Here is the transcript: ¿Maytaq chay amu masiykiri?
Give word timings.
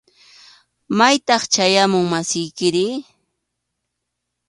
¿Maytaq 0.97 1.43
chay 1.53 1.73
amu 1.83 1.99
masiykiri? 2.11 2.87